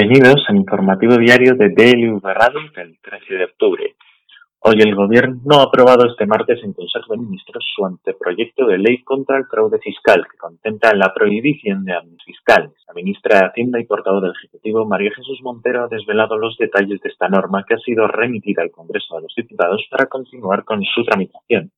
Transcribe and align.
Bienvenidos 0.00 0.42
al 0.48 0.56
informativo 0.56 1.18
diario 1.18 1.56
de 1.56 1.68
DLV 1.76 2.22
Radio 2.24 2.60
del 2.74 2.98
13 3.02 3.34
de 3.34 3.44
octubre. 3.44 3.96
Hoy 4.60 4.76
el 4.80 4.94
Gobierno 4.94 5.60
ha 5.60 5.64
aprobado 5.64 6.06
este 6.06 6.24
martes 6.24 6.58
en 6.64 6.72
Consejo 6.72 7.12
de 7.12 7.18
Ministros 7.18 7.62
su 7.76 7.84
anteproyecto 7.84 8.66
de 8.66 8.78
ley 8.78 9.02
contra 9.02 9.36
el 9.36 9.44
fraude 9.44 9.78
fiscal 9.78 10.24
que 10.24 10.38
contempla 10.38 10.94
la 10.94 11.12
prohibición 11.12 11.84
de 11.84 11.92
amnistías 11.92 12.24
fiscales. 12.24 12.72
La 12.88 12.94
ministra 12.94 13.40
de 13.40 13.46
Hacienda 13.48 13.78
y 13.78 13.84
portavoz 13.84 14.22
del 14.22 14.32
Ejecutivo, 14.32 14.86
María 14.86 15.10
Jesús 15.14 15.38
Montero, 15.42 15.84
ha 15.84 15.88
desvelado 15.88 16.38
los 16.38 16.56
detalles 16.56 16.98
de 17.02 17.08
esta 17.10 17.28
norma 17.28 17.66
que 17.68 17.74
ha 17.74 17.78
sido 17.78 18.08
remitida 18.08 18.62
al 18.62 18.70
Congreso 18.70 19.16
de 19.16 19.22
los 19.24 19.34
Diputados 19.36 19.86
para 19.90 20.06
continuar 20.06 20.64
con 20.64 20.82
su 20.82 21.04
tramitación. 21.04 21.72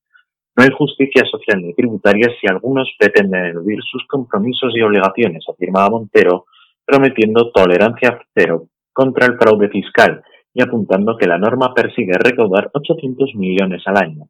No 0.54 0.62
hay 0.62 0.70
justicia 0.70 1.24
social 1.28 1.60
ni 1.60 1.74
tributaria 1.74 2.28
si 2.40 2.46
algunos 2.46 2.88
pretenden 2.96 3.46
eludir 3.46 3.80
sus 3.82 4.06
compromisos 4.06 4.72
y 4.76 4.80
obligaciones, 4.80 5.44
afirmaba 5.48 5.90
Montero, 5.90 6.46
prometiendo 6.92 7.50
tolerancia 7.52 8.20
cero 8.34 8.66
contra 8.92 9.24
el 9.24 9.38
fraude 9.38 9.70
fiscal 9.70 10.22
y 10.52 10.62
apuntando 10.62 11.16
que 11.16 11.26
la 11.26 11.38
norma 11.38 11.72
persigue 11.72 12.12
recaudar 12.18 12.68
800 12.74 13.34
millones 13.34 13.82
al 13.86 13.96
año. 13.96 14.26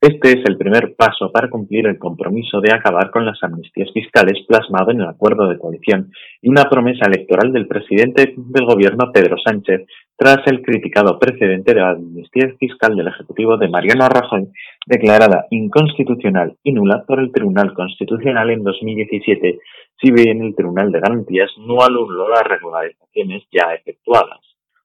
Este 0.00 0.28
es 0.28 0.44
el 0.46 0.56
primer 0.56 0.94
paso 0.94 1.32
para 1.32 1.50
cumplir 1.50 1.86
el 1.88 1.98
compromiso 1.98 2.60
de 2.60 2.72
acabar 2.72 3.10
con 3.10 3.26
las 3.26 3.42
amnistías 3.42 3.90
fiscales 3.92 4.44
plasmado 4.46 4.92
en 4.92 5.00
el 5.00 5.08
acuerdo 5.08 5.48
de 5.48 5.58
coalición 5.58 6.12
y 6.42 6.48
una 6.48 6.68
promesa 6.70 7.06
electoral 7.06 7.50
del 7.52 7.66
presidente 7.66 8.34
del 8.36 8.66
gobierno 8.66 9.10
Pedro 9.10 9.36
Sánchez 9.44 9.86
tras 10.16 10.46
el 10.46 10.62
criticado 10.62 11.18
precedente 11.18 11.74
de 11.74 11.80
la 11.80 11.90
amnistía 11.90 12.52
fiscal 12.60 12.94
del 12.94 13.08
Ejecutivo 13.08 13.56
de 13.56 13.68
Mariano 13.68 14.06
Rajoy 14.08 14.46
declarada 14.86 15.46
inconstitucional 15.50 16.54
y 16.62 16.72
nula 16.72 17.02
por 17.04 17.18
el 17.18 17.32
Tribunal 17.32 17.72
Constitucional 17.74 18.50
en 18.50 18.62
2017 18.62 19.58
si 20.00 20.10
bien 20.10 20.42
el 20.42 20.54
Tribunal 20.54 20.92
de 20.92 21.00
Garantías 21.00 21.50
no 21.58 21.82
anuló 21.82 22.28
las 22.28 22.44
regularizaciones 22.44 23.44
ya 23.50 23.74
efectuadas. 23.74 24.40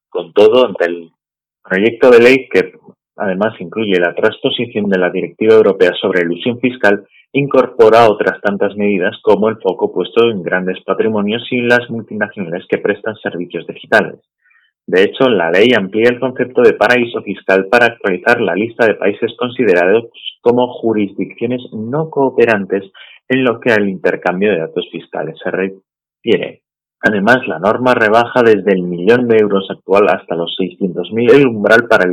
Con 0.10 0.34
todo, 0.34 0.66
ante 0.66 0.86
el 0.86 1.12
proyecto 1.64 2.10
de 2.10 2.20
ley 2.20 2.50
que 2.50 2.74
además 3.16 3.54
incluye 3.60 4.00
la 4.00 4.16
transposición 4.16 4.90
de 4.90 5.00
la 5.00 5.10
Directiva 5.10 5.56
Europea 5.56 5.92
sobre 6.02 6.22
ilusión 6.22 6.60
fiscal, 6.60 7.06
incorpora 7.34 8.10
otras 8.10 8.42
tantas 8.42 8.76
medidas 8.76 9.16
como 9.22 9.50
el 9.50 9.58
foco 9.58 9.94
puesto 9.94 10.30
en 10.30 10.44
grandes 10.44 10.84
patrimonios 10.84 11.44
y 11.52 11.62
las 11.62 11.90
multinacionales 11.90 12.66
que 12.68 12.80
prestan 12.80 13.16
servicios 13.16 13.66
digitales. 13.68 14.20
De 14.88 15.04
hecho, 15.04 15.30
la 15.30 15.52
ley 15.52 15.70
amplía 15.78 16.10
el 16.10 16.20
concepto 16.20 16.62
de 16.64 16.74
paraíso 16.74 17.22
fiscal 17.22 17.68
para 17.68 17.86
actualizar 17.86 18.42
la 18.42 18.56
lista 18.56 18.86
de 18.86 18.96
países 18.96 19.32
considerados 19.38 20.06
como 20.42 20.68
jurisdicciones 20.74 21.62
no 21.72 22.10
cooperantes 22.10 22.92
en 23.32 23.46
lo 23.46 23.62
que 23.62 23.72
al 23.72 23.88
intercambio 23.88 24.52
de 24.52 24.60
datos 24.60 24.86
fiscales 24.92 25.38
se 25.42 25.50
refiere. 25.50 26.64
Además, 27.00 27.48
la 27.48 27.60
norma 27.60 27.94
rebaja 27.94 28.44
desde 28.44 28.74
el 28.74 28.84
millón 28.84 29.26
de 29.30 29.38
euros 29.38 29.68
actual 29.72 30.10
hasta 30.10 30.36
los 30.36 30.54
600.000 30.60 31.36
el 31.36 31.48
umbral 31.48 31.88
para 31.88 32.12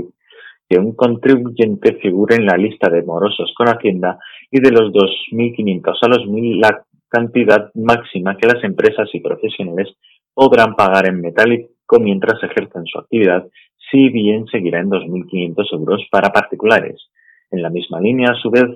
que 0.69 0.79
un 0.79 0.95
contribuyente 0.95 1.97
figure 1.97 2.37
en 2.37 2.47
la 2.47 2.57
lista 2.57 2.89
de 2.89 3.03
morosos 3.03 3.53
con 3.57 3.67
Hacienda 3.67 4.21
y 4.49 4.61
de 4.61 4.71
los 4.71 4.93
2.500 4.93 5.97
a 6.03 6.09
los 6.09 6.19
1.000 6.19 6.61
la 6.61 6.85
cantidad 7.09 7.73
máxima 7.75 8.37
que 8.37 8.47
las 8.47 8.63
empresas 8.63 9.09
y 9.13 9.19
profesionales 9.19 9.89
podrán 10.33 10.77
pagar 10.77 11.09
en 11.09 11.21
metálico 11.21 11.99
mientras 11.99 12.41
ejercen 12.45 12.87
su 12.87 12.97
actividad, 12.97 13.45
si 13.91 14.09
bien 14.11 14.47
seguirá 14.47 14.79
en 14.79 14.91
2.500 14.91 15.73
euros 15.73 16.07
para 16.13 16.31
particulares. 16.31 17.09
En 17.51 17.61
la 17.63 17.71
misma 17.71 18.01
línea, 18.01 18.31
a 18.31 18.41
su 18.41 18.51
vez, 18.51 18.69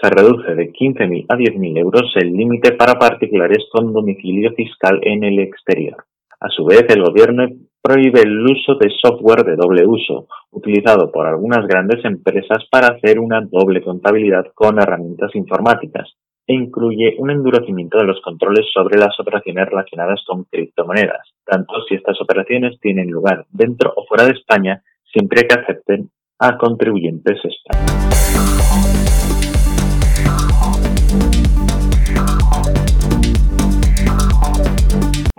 se 0.00 0.10
reduce 0.10 0.54
de 0.54 0.72
15.000 0.72 1.26
a 1.28 1.36
10.000 1.36 1.78
euros 1.78 2.12
el 2.16 2.32
límite 2.32 2.72
para 2.72 2.98
particulares 2.98 3.66
con 3.72 3.92
domicilio 3.92 4.52
fiscal 4.52 5.00
en 5.02 5.24
el 5.24 5.38
exterior. 5.38 6.04
A 6.40 6.48
su 6.48 6.64
vez, 6.64 6.84
el 6.88 7.02
Gobierno 7.02 7.48
prohíbe 7.82 8.20
el 8.20 8.38
uso 8.40 8.74
de 8.74 8.90
software 9.00 9.44
de 9.44 9.56
doble 9.56 9.86
uso, 9.86 10.26
utilizado 10.50 11.10
por 11.10 11.26
algunas 11.26 11.66
grandes 11.66 12.04
empresas 12.04 12.66
para 12.70 12.88
hacer 12.88 13.18
una 13.18 13.40
doble 13.40 13.80
contabilidad 13.80 14.46
con 14.54 14.78
herramientas 14.78 15.34
informáticas, 15.34 16.16
e 16.46 16.54
incluye 16.54 17.16
un 17.18 17.30
endurecimiento 17.30 17.98
de 17.98 18.04
los 18.04 18.20
controles 18.20 18.66
sobre 18.72 18.98
las 18.98 19.18
operaciones 19.18 19.66
relacionadas 19.66 20.22
con 20.26 20.44
criptomonedas, 20.44 21.32
tanto 21.44 21.74
si 21.88 21.94
estas 21.94 22.20
operaciones 22.20 22.78
tienen 22.80 23.10
lugar 23.10 23.46
dentro 23.50 23.92
o 23.96 24.04
fuera 24.06 24.24
de 24.24 24.32
España, 24.32 24.82
siempre 25.12 25.46
que 25.46 25.58
acepten 25.58 26.10
a 26.38 26.56
contribuyentes 26.56 27.38
españoles. 27.44 28.05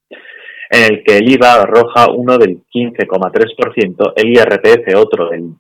en 0.71 0.95
el 0.95 1.05
que 1.05 1.19
el 1.19 1.29
IVA 1.33 1.63
arroja 1.63 2.11
uno 2.15 2.39
del 2.39 2.63
15,3%, 2.73 4.13
el 4.17 4.29
IRPF 4.29 4.97
otro 4.97 5.29
del 5.29 5.51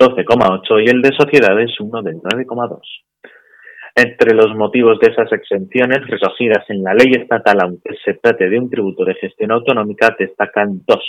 12,8% 0.00 0.84
y 0.84 0.90
el 0.90 1.02
de 1.02 1.10
sociedades 1.16 1.78
uno 1.80 2.02
del 2.02 2.16
9,2%. 2.16 2.80
Entre 3.96 4.34
los 4.34 4.56
motivos 4.56 4.98
de 4.98 5.12
esas 5.12 5.30
exenciones 5.30 6.04
recogidas 6.08 6.68
en 6.68 6.82
la 6.82 6.94
ley 6.94 7.12
estatal, 7.12 7.58
aunque 7.62 7.94
se 8.04 8.14
trate 8.14 8.48
de 8.48 8.58
un 8.58 8.68
tributo 8.68 9.04
de 9.04 9.14
gestión 9.14 9.52
autonómica, 9.52 10.16
destacan 10.18 10.82
dos. 10.84 11.04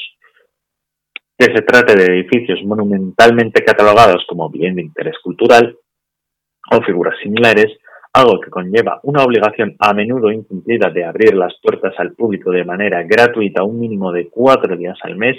Que 1.36 1.46
se 1.46 1.64
trate 1.64 1.96
de 1.96 2.06
edificios 2.06 2.64
monumentalmente 2.64 3.64
catalogados 3.64 4.24
como 4.30 4.52
bien 4.52 4.76
de 4.76 4.84
interés 4.84 5.16
cultural 5.24 5.76
o 6.72 6.82
figuras 6.84 7.16
similares, 7.24 7.76
algo 8.16 8.40
que 8.40 8.50
conlleva 8.50 9.02
una 9.04 9.24
obligación 9.24 9.76
a 9.78 9.94
menudo 9.94 10.32
incumplida 10.32 10.90
de 10.90 11.04
abrir 11.04 11.36
las 11.36 11.54
puertas 11.62 11.94
al 11.98 12.14
público 12.14 12.50
de 12.50 12.64
manera 12.64 13.04
gratuita 13.04 13.64
un 13.64 13.78
mínimo 13.78 14.14
de 14.14 14.30
cuatro 14.30 14.78
días 14.78 14.98
al 15.04 15.18
mes 15.18 15.36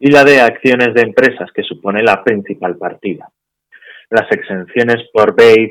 y 0.00 0.10
la 0.10 0.24
de 0.24 0.40
acciones 0.40 0.92
de 0.92 1.02
empresas, 1.02 1.50
que 1.54 1.62
supone 1.62 2.02
la 2.02 2.24
principal 2.24 2.76
partida. 2.76 3.28
Las 4.10 4.30
exenciones 4.32 5.08
por 5.12 5.36
BEI 5.36 5.70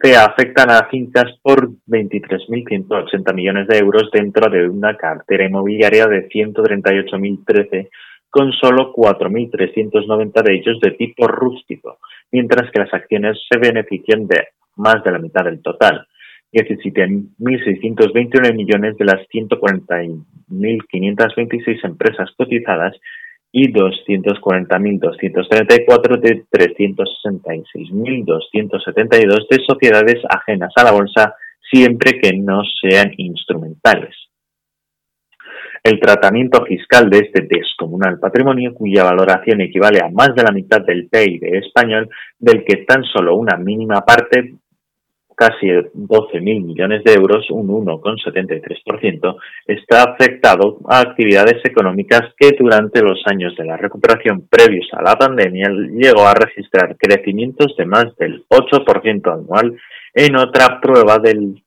que 0.00 0.14
afectan 0.14 0.70
a 0.70 0.88
fincas 0.88 1.36
por 1.42 1.68
23.180 1.88 3.34
millones 3.34 3.66
de 3.66 3.78
euros 3.78 4.08
dentro 4.12 4.48
de 4.48 4.68
una 4.68 4.96
cartera 4.96 5.46
inmobiliaria 5.46 6.06
de 6.06 6.28
138.013, 6.28 7.88
con 8.30 8.52
solo 8.52 8.94
4.390 8.94 10.42
de 10.44 10.54
ellos 10.54 10.78
de 10.80 10.92
tipo 10.92 11.26
rústico, 11.26 11.98
mientras 12.30 12.70
que 12.70 12.78
las 12.78 12.94
acciones 12.94 13.36
se 13.50 13.58
benefician 13.58 14.28
de 14.28 14.48
más 14.78 15.04
de 15.04 15.12
la 15.12 15.18
mitad 15.18 15.44
del 15.44 15.60
total, 15.60 16.06
17.629 16.52 18.54
millones 18.54 18.96
de 18.96 19.04
las 19.04 19.20
140.526 19.28 21.84
empresas 21.84 22.30
cotizadas 22.36 22.96
y 23.52 23.72
240.234 23.72 26.20
de 26.20 26.44
366.272 26.50 29.48
de 29.48 29.64
sociedades 29.66 30.22
ajenas 30.28 30.72
a 30.76 30.84
la 30.84 30.92
bolsa 30.92 31.34
siempre 31.70 32.20
que 32.20 32.36
no 32.36 32.62
sean 32.80 33.12
instrumentales. 33.16 34.14
El 35.82 35.98
tratamiento 36.00 36.64
fiscal 36.64 37.08
de 37.08 37.18
este 37.18 37.46
descomunal 37.48 38.18
patrimonio, 38.18 38.74
cuya 38.74 39.04
valoración 39.04 39.60
equivale 39.60 40.00
a 40.00 40.10
más 40.10 40.34
de 40.34 40.42
la 40.42 40.50
mitad 40.50 40.80
del 40.80 41.08
PIB 41.08 41.54
español, 41.54 42.10
del 42.38 42.64
que 42.64 42.78
tan 42.84 43.04
solo 43.04 43.36
una 43.36 43.56
mínima 43.56 44.00
parte 44.00 44.54
casi 45.38 45.68
12.000 45.68 46.40
millones 46.42 47.04
de 47.04 47.14
euros, 47.14 47.46
un 47.50 47.68
1,73%, 47.68 49.36
está 49.68 50.02
afectado 50.02 50.78
a 50.88 50.98
actividades 50.98 51.64
económicas 51.64 52.22
que 52.36 52.50
durante 52.58 53.00
los 53.02 53.22
años 53.26 53.54
de 53.56 53.64
la 53.64 53.76
recuperación 53.76 54.48
previos 54.50 54.88
a 54.92 55.02
la 55.02 55.14
pandemia 55.14 55.68
llegó 55.92 56.26
a 56.26 56.34
registrar 56.34 56.96
crecimientos 56.98 57.76
de 57.76 57.86
más 57.86 58.16
del 58.16 58.44
8% 58.48 59.32
anual 59.32 59.76
en 60.12 60.36
otra 60.36 60.80
prueba 60.80 61.18
del 61.18 61.62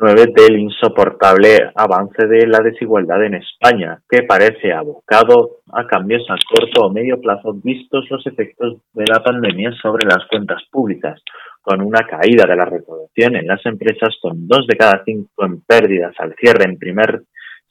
9 0.00 0.26
del 0.32 0.60
insoportable 0.60 1.72
avance 1.74 2.26
de 2.28 2.46
la 2.46 2.60
desigualdad 2.60 3.24
en 3.24 3.34
España, 3.34 4.00
que 4.08 4.22
parece 4.22 4.72
abocado 4.72 5.58
a 5.72 5.88
cambios 5.88 6.22
a 6.30 6.36
corto 6.48 6.86
o 6.86 6.92
medio 6.92 7.20
plazo 7.20 7.52
vistos 7.54 8.06
los 8.08 8.24
efectos 8.24 8.76
de 8.92 9.04
la 9.08 9.20
pandemia 9.24 9.72
sobre 9.82 10.06
las 10.06 10.24
cuentas 10.30 10.62
públicas, 10.70 11.20
con 11.60 11.82
una 11.82 12.06
caída 12.06 12.46
de 12.46 12.54
la 12.54 12.64
recaudación 12.64 13.34
en 13.34 13.48
las 13.48 13.64
empresas 13.66 14.16
con 14.22 14.46
dos 14.46 14.66
de 14.68 14.76
cada 14.76 15.02
cinco 15.04 15.44
en 15.44 15.62
pérdidas 15.62 16.14
al 16.18 16.34
cierre 16.36 16.64
en 16.64 16.78
primer 16.78 17.22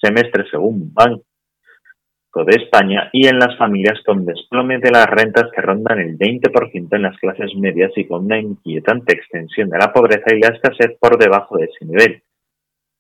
semestre 0.02 0.44
según 0.52 0.94
Banco 0.94 1.24
de 2.44 2.56
España 2.56 3.10
y 3.12 3.28
en 3.28 3.40
las 3.40 3.58
familias 3.58 4.00
con 4.06 4.26
desplome 4.26 4.80
de 4.80 4.92
las 4.92 5.08
rentas 5.08 5.50
que 5.56 5.62
rondan 5.62 6.00
el 6.00 6.18
20% 6.18 6.88
en 6.92 7.02
las 7.02 7.18
clases 7.18 7.56
medias 7.56 7.92
y 7.96 8.06
con 8.06 8.26
una 8.26 8.40
inquietante 8.40 9.14
extensión 9.14 9.70
de 9.70 9.78
la 9.78 9.94
pobreza 9.94 10.34
y 10.36 10.40
la 10.40 10.50
escasez 10.50 10.98
por 11.00 11.18
debajo 11.18 11.58
de 11.58 11.66
ese 11.66 11.86
nivel, 11.86 12.22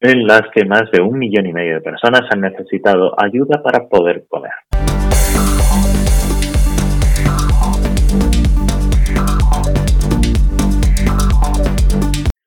en 0.01 0.25
las 0.25 0.43
que 0.53 0.65
más 0.65 0.89
de 0.91 1.01
un 1.01 1.17
millón 1.17 1.47
y 1.47 1.53
medio 1.53 1.75
de 1.75 1.81
personas 1.81 2.21
han 2.29 2.41
necesitado 2.41 3.13
ayuda 3.21 3.61
para 3.61 3.87
poder 3.87 4.25
comer. 4.27 4.51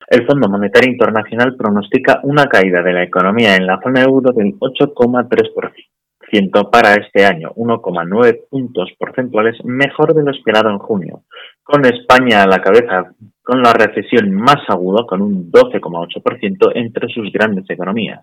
El 0.09 0.27
Fondo 0.27 0.49
Monetario 0.49 0.91
Internacional 0.91 1.55
pronostica 1.57 2.19
una 2.25 2.47
caída 2.47 2.83
de 2.83 2.93
la 2.93 3.05
economía 3.05 3.55
en 3.55 3.65
la 3.65 3.81
zona 3.81 4.03
euro 4.03 4.33
del 4.33 4.59
8,3% 4.59 5.90
para 6.71 6.95
este 6.95 7.25
año, 7.25 7.51
1,9 7.57 8.49
puntos 8.49 8.91
porcentuales 8.99 9.57
mejor 9.65 10.15
de 10.15 10.23
lo 10.23 10.31
esperado 10.31 10.71
en 10.71 10.79
junio, 10.79 11.23
con 11.63 11.85
España 11.85 12.43
a 12.43 12.47
la 12.47 12.61
cabeza 12.61 13.13
con 13.43 13.63
la 13.63 13.73
recesión 13.73 14.31
más 14.33 14.63
aguda 14.69 15.07
con 15.09 15.23
un 15.23 15.51
12,8% 15.51 16.73
entre 16.75 17.09
sus 17.09 17.33
grandes 17.33 17.69
economías. 17.69 18.21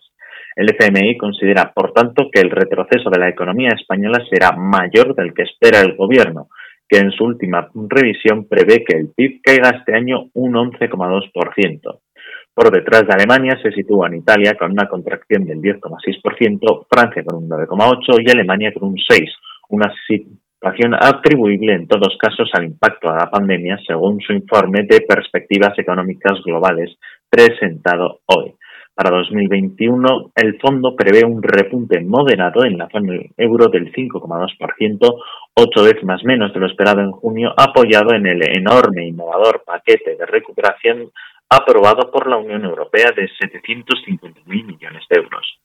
El 0.56 0.70
FMI 0.70 1.18
considera, 1.18 1.72
por 1.74 1.92
tanto, 1.92 2.30
que 2.32 2.40
el 2.40 2.50
retroceso 2.50 3.10
de 3.10 3.20
la 3.20 3.30
economía 3.30 3.72
española 3.76 4.24
será 4.30 4.54
mayor 4.54 5.14
del 5.16 5.34
que 5.34 5.44
espera 5.44 5.82
el 5.82 5.96
gobierno, 5.96 6.48
que 6.88 7.00
en 7.00 7.12
su 7.12 7.26
última 7.26 7.70
revisión 7.90 8.48
prevé 8.48 8.84
que 8.86 8.98
el 8.98 9.10
PIB 9.16 9.42
caiga 9.44 9.78
este 9.78 9.94
año 9.94 10.30
un 10.34 10.54
11,2%. 10.54 12.00
Por 12.58 12.72
detrás 12.72 13.06
de 13.06 13.14
Alemania 13.14 13.56
se 13.62 13.72
sitúan 13.72 14.16
Italia 14.16 14.56
con 14.58 14.72
una 14.72 14.88
contracción 14.88 15.46
del 15.46 15.62
10,6%, 15.62 16.88
Francia 16.90 17.24
con 17.24 17.44
un 17.44 17.48
9,8% 17.48 18.26
y 18.26 18.32
Alemania 18.32 18.74
con 18.74 18.90
un 18.90 18.96
6%, 18.96 19.28
una 19.70 19.94
situación 20.08 20.96
atribuible 20.96 21.76
en 21.76 21.88
todos 21.88 22.18
casos 22.20 22.50
al 22.54 22.66
impacto 22.66 23.10
de 23.10 23.20
la 23.20 23.30
pandemia 23.30 23.78
según 23.86 24.20
su 24.22 24.34
informe 24.34 24.88
de 24.90 25.02
perspectivas 25.02 25.78
económicas 25.78 26.42
globales 26.44 26.98
presentado 27.30 28.22
hoy. 28.26 28.56
Para 28.96 29.12
2021, 29.12 30.32
el 30.34 30.60
fondo 30.60 30.96
prevé 30.96 31.24
un 31.24 31.44
repunte 31.44 32.02
moderado 32.02 32.66
en 32.66 32.80
la 32.80 32.90
zona 32.90 33.20
euro 33.38 33.68
del 33.68 33.94
5,2%, 33.94 35.22
ocho 35.54 35.84
décimas 35.84 36.24
menos 36.24 36.52
de 36.52 36.60
lo 36.60 36.66
esperado 36.66 37.02
en 37.02 37.12
junio, 37.12 37.54
apoyado 37.56 38.16
en 38.16 38.26
el 38.26 38.42
enorme 38.58 39.04
e 39.04 39.10
innovador 39.10 39.62
paquete 39.64 40.16
de 40.16 40.26
recuperación 40.26 41.12
aprobado 41.50 42.12
por 42.12 42.28
la 42.28 42.38
Unión 42.38 42.66
Europea 42.66 43.12
de 43.16 43.30
750.000 43.30 44.44
millones 44.46 45.04
de 45.10 45.20
euros. 45.20 45.60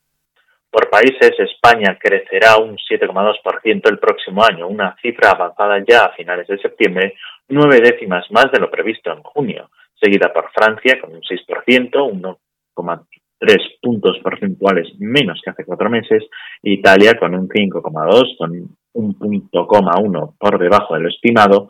Por 0.71 0.89
países, 0.89 1.33
España 1.39 1.99
crecerá 2.01 2.57
un 2.57 2.77
7,2% 2.77 3.91
el 3.91 3.99
próximo 3.99 4.45
año, 4.45 4.69
una 4.69 4.97
cifra 5.03 5.31
avanzada 5.31 5.85
ya 5.87 6.05
a 6.05 6.13
finales 6.15 6.47
de 6.49 6.59
septiembre, 6.59 7.15
nueve 7.49 7.81
décimas 7.83 8.25
más 8.31 8.51
de 8.51 8.59
lo 8.59 8.71
previsto 8.71 9.13
en 9.13 9.23
junio, 9.23 9.71
seguida 10.01 10.33
por 10.33 10.51
Francia 10.53 10.99
con 11.01 11.13
un 11.13 11.21
6%, 11.21 11.91
1,3 11.91 13.07
tres 13.43 13.59
puntos 13.83 14.21
porcentuales 14.23 14.87
menos 15.01 15.41
que 15.43 15.51
hace 15.51 15.65
cuatro 15.65 15.91
meses, 15.91 16.23
Italia 16.63 17.19
con 17.19 17.35
un 17.35 17.49
5,2, 17.49 18.37
con 18.39 18.53
un 18.93 19.19
punto 19.19 19.67
coma 19.67 19.99
uno 20.01 20.37
por 20.39 20.61
debajo 20.61 20.95
de 20.95 21.01
lo 21.01 21.09
estimado, 21.09 21.69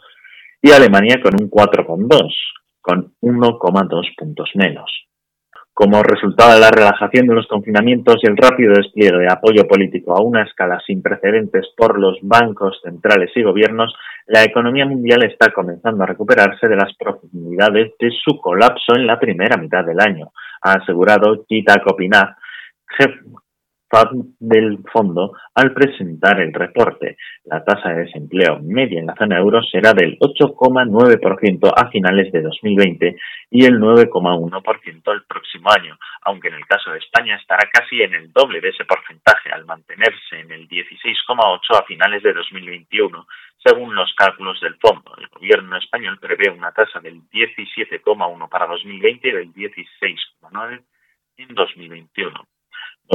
y 0.60 0.70
Alemania 0.70 1.18
con 1.22 1.32
un 1.40 1.50
4,2, 1.50 2.30
con 2.82 3.14
1,2 3.22 4.14
puntos 4.16 4.50
menos. 4.54 4.90
Como 5.74 6.02
resultado 6.02 6.52
de 6.52 6.60
la 6.60 6.70
relajación 6.70 7.26
de 7.26 7.34
los 7.34 7.46
confinamientos 7.46 8.16
y 8.22 8.26
el 8.28 8.36
rápido 8.36 8.74
despliegue 8.74 9.16
de 9.16 9.32
apoyo 9.32 9.66
político 9.66 10.14
a 10.14 10.20
una 10.20 10.42
escala 10.42 10.78
sin 10.86 11.00
precedentes 11.00 11.66
por 11.74 11.98
los 11.98 12.18
bancos 12.20 12.78
centrales 12.82 13.30
y 13.34 13.42
gobiernos, 13.42 13.94
la 14.26 14.44
economía 14.44 14.84
mundial 14.84 15.24
está 15.24 15.50
comenzando 15.50 16.04
a 16.04 16.06
recuperarse 16.06 16.68
de 16.68 16.76
las 16.76 16.94
profundidades 16.96 17.92
de 17.98 18.10
su 18.10 18.38
colapso 18.38 18.94
en 18.94 19.06
la 19.06 19.18
primera 19.18 19.56
mitad 19.56 19.82
del 19.82 19.98
año, 19.98 20.32
ha 20.60 20.72
asegurado 20.72 21.44
Gita 21.48 21.82
Kopinath, 21.82 22.36
jefe 23.92 24.32
del 24.40 24.78
fondo, 24.92 25.32
al 25.54 25.72
presentar 25.74 26.40
el 26.40 26.52
reporte. 26.52 27.16
La 27.44 27.62
tasa 27.64 27.90
de 27.90 28.04
desempleo 28.04 28.58
media 28.62 29.00
en 29.00 29.06
la 29.06 29.14
zona 29.16 29.38
euro 29.38 29.62
será 29.62 29.92
del 29.92 30.18
8,9% 30.18 31.72
a 31.76 31.88
finales 31.90 32.32
de 32.32 32.42
2020 32.42 33.16
y 33.50 33.64
el 33.64 33.78
9,1% 33.78 35.12
el 35.12 35.24
próximo 35.24 35.70
año, 35.70 35.98
aunque 36.22 36.48
en 36.48 36.54
el 36.54 36.66
caso 36.66 36.90
de 36.90 36.98
España 36.98 37.36
estará 37.36 37.68
casi 37.72 38.02
en 38.02 38.14
el 38.14 38.32
doble 38.32 38.60
de 38.60 38.70
ese 38.70 38.84
porcentaje 38.84 39.50
al 39.52 39.64
mantenerse 39.66 40.40
en 40.40 40.50
el 40.50 40.68
16,8% 40.68 41.78
a 41.78 41.84
finales 41.84 42.22
de 42.22 42.32
2021, 42.32 43.26
según 43.64 43.94
los 43.94 44.12
cálculos 44.14 44.60
del 44.60 44.76
fondo. 44.76 45.14
El 45.18 45.28
gobierno 45.28 45.76
español 45.76 46.18
prevé 46.18 46.50
una 46.50 46.72
tasa 46.72 47.00
del 47.00 47.20
17,1% 47.30 48.48
para 48.48 48.66
2020 48.66 49.28
y 49.28 49.32
del 49.32 49.52
16,9% 49.52 50.82
en 51.36 51.54
2021. 51.54 52.51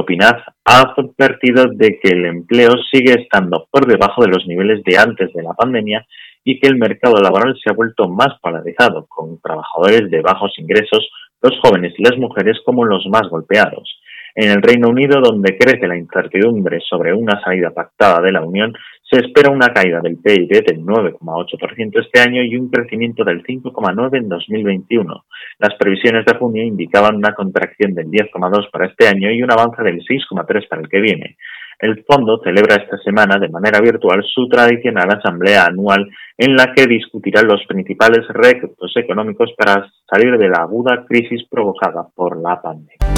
Opinaz 0.00 0.40
ha 0.64 0.94
advertido 0.96 1.66
de 1.72 1.98
que 2.00 2.10
el 2.10 2.24
empleo 2.24 2.70
sigue 2.92 3.14
estando 3.14 3.66
por 3.68 3.84
debajo 3.84 4.22
de 4.22 4.28
los 4.28 4.46
niveles 4.46 4.84
de 4.84 4.96
antes 4.96 5.32
de 5.32 5.42
la 5.42 5.54
pandemia 5.54 6.06
y 6.44 6.60
que 6.60 6.68
el 6.68 6.76
mercado 6.76 7.20
laboral 7.20 7.58
se 7.60 7.68
ha 7.68 7.74
vuelto 7.74 8.08
más 8.08 8.38
polarizado, 8.40 9.06
con 9.08 9.40
trabajadores 9.40 10.08
de 10.08 10.20
bajos 10.20 10.52
ingresos, 10.56 11.08
los 11.42 11.58
jóvenes 11.60 11.94
y 11.98 12.04
las 12.04 12.16
mujeres 12.16 12.58
como 12.64 12.84
los 12.84 13.06
más 13.06 13.28
golpeados. 13.28 14.00
En 14.40 14.52
el 14.52 14.62
Reino 14.62 14.90
Unido, 14.90 15.20
donde 15.20 15.58
crece 15.58 15.88
la 15.88 15.96
incertidumbre 15.96 16.78
sobre 16.88 17.12
una 17.12 17.42
salida 17.42 17.70
pactada 17.70 18.20
de 18.22 18.30
la 18.30 18.40
Unión, 18.40 18.72
se 19.02 19.18
espera 19.18 19.50
una 19.50 19.74
caída 19.74 19.98
del 20.00 20.18
PIB 20.18 20.64
del 20.64 20.80
9,8% 20.84 22.00
este 22.00 22.20
año 22.20 22.44
y 22.44 22.54
un 22.54 22.70
crecimiento 22.70 23.24
del 23.24 23.42
5,9% 23.42 24.16
en 24.16 24.28
2021. 24.28 25.24
Las 25.58 25.74
previsiones 25.74 26.24
de 26.24 26.38
junio 26.38 26.62
indicaban 26.62 27.16
una 27.16 27.34
contracción 27.34 27.94
del 27.94 28.06
10,2% 28.12 28.70
para 28.70 28.86
este 28.86 29.08
año 29.08 29.28
y 29.32 29.42
un 29.42 29.50
avance 29.50 29.82
del 29.82 29.98
6,3% 30.04 30.68
para 30.68 30.82
el 30.82 30.88
que 30.88 31.00
viene. 31.00 31.36
El 31.80 32.04
fondo 32.04 32.40
celebra 32.44 32.76
esta 32.76 32.96
semana 32.98 33.40
de 33.40 33.48
manera 33.48 33.80
virtual 33.80 34.22
su 34.22 34.46
tradicional 34.46 35.08
asamblea 35.18 35.66
anual 35.66 36.08
en 36.36 36.54
la 36.54 36.72
que 36.76 36.86
discutirá 36.86 37.42
los 37.42 37.66
principales 37.66 38.28
retos 38.28 38.92
económicos 38.94 39.52
para 39.58 39.90
salir 40.08 40.38
de 40.38 40.48
la 40.48 40.62
aguda 40.62 41.04
crisis 41.08 41.42
provocada 41.50 42.06
por 42.14 42.40
la 42.40 42.62
pandemia. 42.62 43.17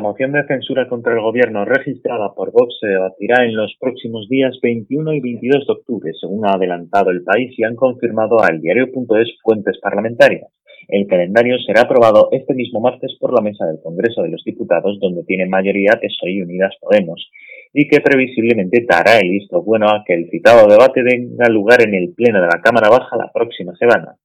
Moción 0.00 0.32
de 0.32 0.46
censura 0.46 0.88
contra 0.88 1.12
el 1.12 1.20
gobierno 1.20 1.64
registrada 1.64 2.34
por 2.34 2.52
Vox 2.52 2.76
se 2.80 2.88
debatirá 2.88 3.44
en 3.44 3.56
los 3.56 3.74
próximos 3.78 4.28
días 4.28 4.58
21 4.62 5.12
y 5.12 5.20
22 5.20 5.66
de 5.66 5.72
octubre, 5.72 6.12
según 6.20 6.46
ha 6.46 6.54
adelantado 6.54 7.10
el 7.10 7.22
país 7.22 7.52
y 7.58 7.64
han 7.64 7.76
confirmado 7.76 8.40
al 8.40 8.60
diario.es 8.60 9.38
fuentes 9.42 9.78
parlamentarias. 9.80 10.50
El 10.88 11.06
calendario 11.06 11.56
será 11.66 11.82
aprobado 11.82 12.28
este 12.32 12.54
mismo 12.54 12.80
martes 12.80 13.16
por 13.18 13.32
la 13.32 13.40
mesa 13.40 13.66
del 13.66 13.80
Congreso 13.82 14.22
de 14.22 14.30
los 14.30 14.42
Diputados, 14.44 14.98
donde 15.00 15.24
tiene 15.24 15.46
mayoría 15.46 15.98
PSOE 16.00 16.32
y 16.32 16.42
Unidas 16.42 16.74
Podemos, 16.80 17.30
y 17.72 17.88
que 17.88 18.00
previsiblemente 18.00 18.84
dará 18.88 19.18
el 19.18 19.30
visto 19.30 19.62
bueno 19.62 19.88
a 19.88 20.04
que 20.06 20.14
el 20.14 20.28
citado 20.30 20.68
debate 20.68 21.02
tenga 21.02 21.48
lugar 21.48 21.82
en 21.82 21.94
el 21.94 22.12
Pleno 22.14 22.40
de 22.40 22.48
la 22.48 22.60
Cámara 22.62 22.88
Baja 22.90 23.16
la 23.16 23.30
próxima 23.32 23.74
semana. 23.76 24.16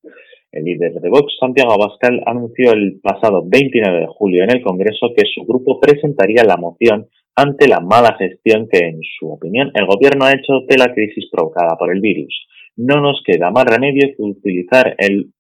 El 0.51 0.63
líder 0.63 0.94
de 0.94 1.10
Vox, 1.10 1.38
Santiago 1.39 1.74
Abascal, 1.74 2.24
anunció 2.25 2.72
el 2.72 3.00
pasado 3.03 3.44
29 3.48 4.00
de 4.00 4.08
julio 4.08 4.44
en 4.44 4.51
el 4.51 4.63
Congreso 4.63 5.13
que 5.15 5.25
su 5.32 5.46
grupo 5.46 5.79
presentaría 5.79 6.44
la 6.44 6.58
moción 6.58 7.08
ante 7.36 7.68
la 7.68 7.79
mala 7.79 8.15
gestión 8.18 8.68
que, 8.68 8.79
en 8.79 9.00
su 9.20 9.29
opinión, 9.29 9.72
el 9.75 9.86
gobierno 9.86 10.25
ha 10.25 10.32
hecho 10.32 10.62
de 10.68 10.77
la 10.77 10.91
crisis 10.94 11.29
provocada 11.32 11.77
por 11.77 11.94
el 11.94 12.01
virus. 12.01 12.48
No 12.75 13.00
nos 13.00 13.22
queda 13.24 13.51
más 13.51 13.65
remedio 13.65 14.08
que 14.08 14.24
utilizar 14.24 14.96
el 14.98 15.32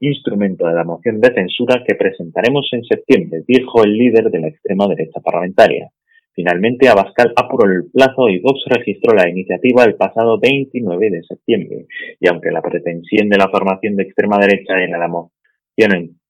instrumento 0.00 0.66
de 0.66 0.74
la 0.74 0.84
moción 0.84 1.20
de 1.20 1.32
censura 1.32 1.84
que 1.86 1.94
presentaremos 1.94 2.68
en 2.72 2.82
septiembre, 2.84 3.44
dijo 3.46 3.84
el 3.84 3.92
líder 3.92 4.30
de 4.30 4.40
la 4.40 4.48
extrema 4.48 4.88
derecha 4.88 5.20
parlamentaria. 5.20 5.90
Finalmente, 6.36 6.86
Abascal 6.86 7.32
apuró 7.34 7.64
el 7.72 7.90
plazo 7.90 8.28
y 8.28 8.40
Vox 8.40 8.60
registró 8.66 9.14
la 9.14 9.26
iniciativa 9.26 9.84
el 9.84 9.94
pasado 9.94 10.38
29 10.38 11.10
de 11.10 11.22
septiembre. 11.22 11.86
Y 12.20 12.28
aunque 12.28 12.50
la 12.50 12.60
pretensión 12.60 13.30
de 13.30 13.38
la 13.38 13.48
formación 13.48 13.96
de 13.96 14.02
extrema 14.02 14.36
derecha 14.36 14.74
era 14.78 14.98
la 14.98 15.08
moción 15.08 15.32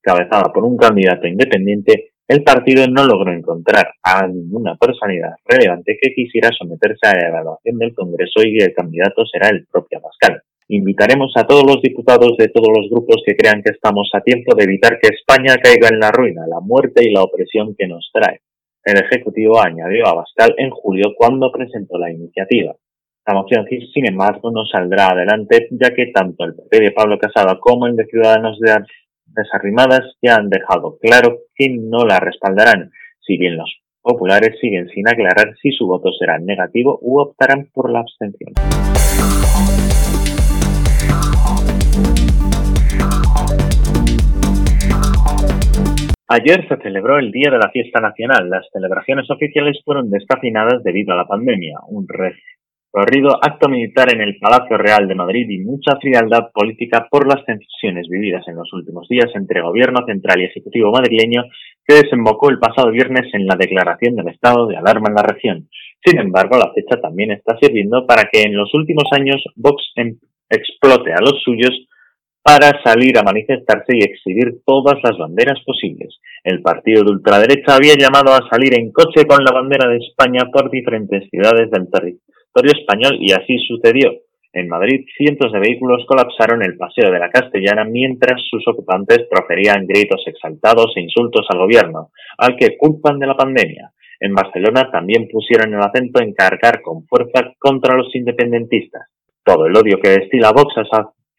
encabezada 0.04 0.52
por 0.52 0.64
un 0.64 0.76
candidato 0.76 1.26
independiente, 1.26 2.12
el 2.28 2.44
partido 2.44 2.86
no 2.86 3.04
logró 3.04 3.32
encontrar 3.32 3.94
a 4.00 4.28
ninguna 4.28 4.76
personalidad 4.76 5.34
relevante 5.44 5.98
que 6.00 6.14
quisiera 6.14 6.50
someterse 6.56 7.08
a 7.08 7.14
la 7.14 7.28
evaluación 7.28 7.76
del 7.76 7.92
Congreso 7.92 8.42
y 8.44 8.58
el 8.58 8.74
candidato 8.74 9.26
será 9.26 9.48
el 9.48 9.66
propio 9.66 9.98
Abascal. 9.98 10.40
Invitaremos 10.68 11.32
a 11.36 11.46
todos 11.48 11.64
los 11.66 11.82
diputados 11.82 12.36
de 12.38 12.48
todos 12.48 12.68
los 12.76 12.88
grupos 12.90 13.22
que 13.26 13.36
crean 13.36 13.60
que 13.60 13.72
estamos 13.72 14.08
a 14.14 14.20
tiempo 14.20 14.54
de 14.54 14.64
evitar 14.64 15.00
que 15.00 15.08
España 15.08 15.56
caiga 15.58 15.88
en 15.88 15.98
la 15.98 16.12
ruina, 16.12 16.46
la 16.46 16.60
muerte 16.60 17.04
y 17.04 17.12
la 17.12 17.24
opresión 17.24 17.74
que 17.76 17.88
nos 17.88 18.08
trae. 18.12 18.40
El 18.86 19.02
Ejecutivo 19.04 19.60
añadió 19.60 20.06
a 20.06 20.14
Bascal 20.14 20.54
en 20.58 20.70
julio 20.70 21.12
cuando 21.18 21.50
presentó 21.50 21.98
la 21.98 22.08
iniciativa. 22.08 22.72
La 23.26 23.34
moción, 23.34 23.66
sin 23.92 24.06
embargo, 24.06 24.52
no 24.52 24.64
saldrá 24.64 25.08
adelante, 25.08 25.66
ya 25.72 25.92
que 25.92 26.12
tanto 26.14 26.44
el 26.44 26.54
PP 26.54 26.80
de 26.80 26.92
Pablo 26.92 27.18
Casado 27.18 27.58
como 27.58 27.88
el 27.88 27.96
de 27.96 28.06
Ciudadanos 28.06 28.60
de 28.60 28.76
Desarrimadas 29.24 30.14
ya 30.22 30.36
han 30.36 30.48
dejado 30.48 30.98
claro 31.02 31.40
que 31.56 31.68
no 31.68 32.04
la 32.04 32.20
respaldarán, 32.20 32.92
si 33.18 33.36
bien 33.36 33.56
los 33.56 33.76
populares 34.00 34.56
siguen 34.60 34.86
sin 34.90 35.08
aclarar 35.08 35.56
si 35.60 35.72
su 35.72 35.88
voto 35.88 36.12
será 36.12 36.38
negativo 36.38 37.00
u 37.02 37.18
optarán 37.18 37.68
por 37.74 37.90
la 37.90 37.98
abstención. 37.98 38.52
Ayer 46.28 46.66
se 46.68 46.76
celebró 46.78 47.20
el 47.20 47.30
Día 47.30 47.52
de 47.52 47.58
la 47.58 47.70
Fiesta 47.70 48.00
Nacional. 48.00 48.50
Las 48.50 48.66
celebraciones 48.72 49.30
oficiales 49.30 49.80
fueron 49.84 50.10
descafinadas 50.10 50.82
debido 50.82 51.12
a 51.12 51.18
la 51.18 51.28
pandemia. 51.28 51.78
Un 51.86 52.04
recorrido 52.08 53.38
acto 53.40 53.68
militar 53.68 54.12
en 54.12 54.20
el 54.22 54.36
Palacio 54.40 54.76
Real 54.76 55.06
de 55.06 55.14
Madrid 55.14 55.48
y 55.48 55.58
mucha 55.58 55.96
frialdad 56.00 56.50
política 56.52 57.06
por 57.08 57.28
las 57.28 57.44
tensiones 57.44 58.08
vividas 58.08 58.42
en 58.48 58.56
los 58.56 58.72
últimos 58.72 59.06
días 59.06 59.30
entre 59.36 59.62
Gobierno 59.62 60.04
Central 60.04 60.40
y 60.40 60.46
Ejecutivo 60.46 60.90
madrileño 60.90 61.44
que 61.86 61.94
desembocó 61.94 62.50
el 62.50 62.58
pasado 62.58 62.90
viernes 62.90 63.32
en 63.32 63.46
la 63.46 63.54
declaración 63.54 64.16
del 64.16 64.26
estado 64.26 64.66
de 64.66 64.76
alarma 64.76 65.08
en 65.08 65.14
la 65.14 65.22
región. 65.22 65.68
Sin 66.04 66.18
embargo, 66.18 66.58
la 66.58 66.72
fecha 66.72 67.00
también 67.00 67.30
está 67.30 67.56
sirviendo 67.60 68.04
para 68.04 68.24
que 68.32 68.42
en 68.42 68.56
los 68.56 68.74
últimos 68.74 69.04
años 69.12 69.44
Vox 69.54 69.92
em-, 69.94 70.18
explote 70.50 71.12
a 71.12 71.20
los 71.20 71.40
suyos 71.44 71.86
para 72.46 72.80
salir 72.84 73.18
a 73.18 73.24
manifestarse 73.24 73.90
y 73.90 74.04
exhibir 74.04 74.62
todas 74.64 75.02
las 75.02 75.18
banderas 75.18 75.58
posibles. 75.66 76.20
El 76.44 76.62
partido 76.62 77.02
de 77.02 77.10
ultraderecha 77.10 77.74
había 77.74 77.98
llamado 77.98 78.30
a 78.30 78.48
salir 78.48 78.78
en 78.78 78.92
coche 78.92 79.26
con 79.26 79.42
la 79.42 79.50
bandera 79.50 79.90
de 79.90 79.96
España 79.96 80.46
por 80.52 80.70
diferentes 80.70 81.28
ciudades 81.28 81.68
del 81.72 81.90
territorio 81.90 82.70
español 82.70 83.18
y 83.18 83.32
así 83.32 83.58
sucedió. 83.66 84.12
En 84.52 84.68
Madrid, 84.68 85.04
cientos 85.18 85.50
de 85.50 85.58
vehículos 85.58 86.06
colapsaron 86.06 86.62
el 86.62 86.76
paseo 86.76 87.10
de 87.10 87.18
la 87.18 87.30
Castellana 87.30 87.84
mientras 87.84 88.40
sus 88.48 88.62
ocupantes 88.68 89.26
proferían 89.28 89.84
gritos 89.84 90.22
exaltados 90.26 90.92
e 90.94 91.00
insultos 91.00 91.46
al 91.50 91.58
gobierno, 91.58 92.10
al 92.38 92.54
que 92.54 92.78
culpan 92.78 93.18
de 93.18 93.26
la 93.26 93.36
pandemia. 93.36 93.90
En 94.20 94.32
Barcelona 94.32 94.88
también 94.92 95.26
pusieron 95.26 95.74
el 95.74 95.80
acento 95.80 96.22
en 96.22 96.32
cargar 96.32 96.80
con 96.80 97.04
fuerza 97.08 97.52
contra 97.58 97.96
los 97.96 98.14
independentistas. 98.14 99.10
Todo 99.44 99.66
el 99.66 99.76
odio 99.76 99.98
que 100.00 100.10
destila 100.10 100.52
Vox 100.52 100.74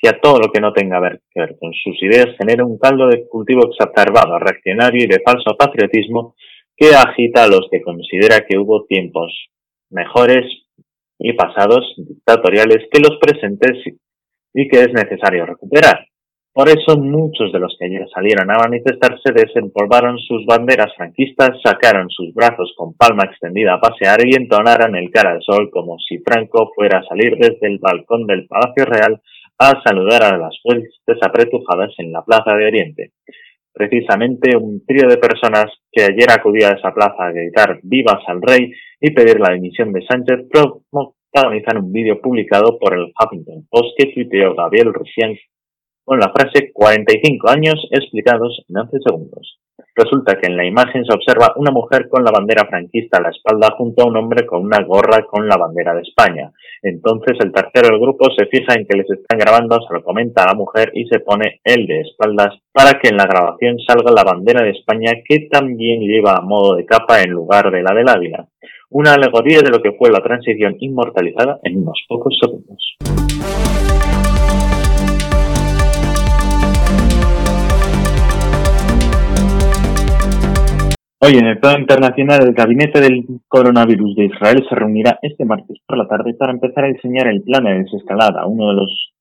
a 0.06 0.20
todo 0.22 0.40
lo 0.40 0.52
que 0.52 0.62
no 0.62 0.74
tenga 0.74 1.00
que 1.32 1.40
ver 1.40 1.58
con 1.60 1.74
sus 1.74 2.02
ideas 2.04 2.36
genera 2.38 2.64
un 2.64 2.78
caldo 2.78 3.08
de 3.08 3.28
cultivo 3.28 3.68
exacerbado, 3.68 4.38
reaccionario 4.38 5.04
y 5.04 5.08
de 5.08 5.24
falso 5.26 5.58
patriotismo 5.58 6.36
que 6.76 6.94
agita 6.94 7.46
a 7.46 7.48
los 7.48 7.68
que 7.72 7.82
considera 7.82 8.46
que 8.48 8.60
hubo 8.60 8.86
tiempos 8.86 9.34
mejores 9.90 10.46
y 11.18 11.34
pasados 11.34 11.96
dictatoriales 11.98 12.88
que 12.92 13.00
los 13.00 13.18
presentes 13.20 13.84
y 14.54 14.68
que 14.68 14.82
es 14.82 14.94
necesario 14.94 15.48
recuperar. 15.48 16.06
Por 16.54 16.70
eso 16.70 16.98
muchos 16.98 17.52
de 17.54 17.60
los 17.60 17.76
que 17.78 17.86
ayer 17.86 18.08
salieron 18.12 18.50
a 18.50 18.58
manifestarse 18.58 19.32
desempolvaron 19.32 20.18
sus 20.18 20.44
banderas 20.46 20.92
franquistas, 20.96 21.52
sacaron 21.64 22.10
sus 22.10 22.34
brazos 22.34 22.74
con 22.76 22.96
palma 22.96 23.26
extendida 23.26 23.76
a 23.76 23.80
pasear 23.80 24.26
y 24.26 24.36
entonaron 24.36 24.96
el 24.96 25.12
cara 25.12 25.34
al 25.34 25.42
sol 25.44 25.70
como 25.72 25.98
si 26.00 26.18
Franco 26.20 26.72
fuera 26.74 27.00
a 27.00 27.04
salir 27.04 27.38
desde 27.38 27.68
el 27.68 27.78
balcón 27.78 28.26
del 28.26 28.48
Palacio 28.48 28.86
Real 28.86 29.22
a 29.60 29.82
saludar 29.84 30.24
a 30.24 30.38
las 30.38 30.58
fuentes 30.62 31.18
apretujadas 31.22 31.92
en 31.98 32.12
la 32.12 32.24
Plaza 32.24 32.56
de 32.56 32.66
Oriente. 32.66 33.12
Precisamente 33.74 34.58
un 34.58 34.84
trío 34.86 35.08
de 35.08 35.18
personas 35.18 35.66
que 35.92 36.04
ayer 36.04 36.30
acudía 36.32 36.70
a 36.70 36.76
esa 36.76 36.94
plaza 36.94 37.26
a 37.26 37.32
gritar 37.32 37.80
vivas 37.84 38.22
al 38.28 38.42
rey 38.42 38.72
y 39.00 39.12
pedir 39.12 39.40
la 39.40 39.54
dimisión 39.54 39.94
de 39.94 40.06
Sánchez 40.06 40.48
protagonizan 40.52 41.78
un 41.78 41.92
vídeo 41.92 42.20
publicado 42.20 42.80
por 42.80 42.96
el 42.96 43.14
Huffington 43.14 43.68
Post 43.70 43.98
que 43.98 44.12
tuiteó 44.14 44.56
Gabriel 44.56 44.94
Rufián 44.94 45.36
con 46.08 46.20
la 46.20 46.32
frase 46.32 46.72
45 46.72 47.50
años 47.50 47.76
explicados 47.92 48.64
en 48.70 48.78
11 48.78 48.98
segundos. 49.06 49.60
Resulta 49.94 50.40
que 50.40 50.48
en 50.48 50.56
la 50.56 50.66
imagen 50.66 51.04
se 51.04 51.14
observa 51.14 51.52
una 51.58 51.70
mujer 51.70 52.08
con 52.08 52.24
la 52.24 52.32
bandera 52.32 52.66
franquista 52.66 53.18
a 53.18 53.24
la 53.24 53.30
espalda 53.30 53.76
junto 53.78 54.04
a 54.04 54.08
un 54.08 54.16
hombre 54.16 54.46
con 54.46 54.64
una 54.64 54.82
gorra 54.86 55.26
con 55.30 55.50
la 55.50 55.58
bandera 55.58 55.94
de 55.94 56.04
España. 56.04 56.50
Entonces 56.82 57.36
el 57.44 57.52
tercero 57.52 57.90
del 57.90 58.00
grupo 58.00 58.30
se 58.38 58.46
fija 58.46 58.76
en 58.76 58.88
que 58.88 58.96
les 58.96 59.10
están 59.10 59.38
grabando, 59.38 59.82
se 59.82 59.94
lo 59.94 60.02
comenta 60.02 60.44
a 60.44 60.48
la 60.48 60.54
mujer 60.54 60.92
y 60.94 61.08
se 61.08 61.20
pone 61.20 61.60
el 61.66 61.86
de 61.86 62.00
espaldas 62.00 62.56
para 62.72 62.98
que 63.00 63.10
en 63.10 63.18
la 63.18 63.26
grabación 63.26 63.78
salga 63.86 64.10
la 64.16 64.24
bandera 64.24 64.64
de 64.64 64.72
España 64.72 65.12
que 65.28 65.50
también 65.52 66.00
lleva 66.00 66.38
a 66.38 66.42
modo 66.42 66.76
de 66.76 66.86
capa 66.86 67.22
en 67.22 67.32
lugar 67.32 67.70
de 67.70 67.84
la 67.84 67.94
del 67.94 68.08
Ávila. 68.08 68.48
Una 68.92 69.16
alegoría 69.16 69.60
de 69.60 69.72
lo 69.72 69.82
que 69.82 69.92
fue 69.92 70.10
la 70.10 70.24
transición 70.24 70.78
inmortalizada 70.80 71.60
en 71.64 71.80
unos 71.82 72.02
pocos 72.08 72.34
segundos. 72.40 72.96
Hoy 81.20 81.34
en 81.34 81.48
el 81.48 81.58
plano 81.58 81.80
internacional, 81.80 82.44
el 82.44 82.54
gabinete 82.54 83.02
del 83.02 83.26
coronavirus 83.48 84.16
de 84.18 84.26
Israel 84.26 84.64
se 84.70 84.76
reunirá 84.76 85.18
este 85.24 85.46
martes 85.46 85.80
por 85.88 85.98
la 85.98 86.08
tarde 86.08 86.36
para 86.36 86.52
empezar 86.52 86.86
a 86.86 86.94
diseñar 86.94 87.28
el 87.28 87.42
plan 87.42 87.64
de 87.64 87.80
desescalada. 87.80 88.46
Uno 88.46 88.68
de 88.68 88.76
los 88.76 89.14